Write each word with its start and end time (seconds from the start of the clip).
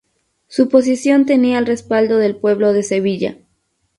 Su 0.47 0.67
posición 0.67 1.27
tenía 1.27 1.59
el 1.59 1.67
respaldo 1.67 2.17
del 2.17 2.35
pueblo 2.35 2.73
de 2.73 2.81
Sevilla. 2.81 3.37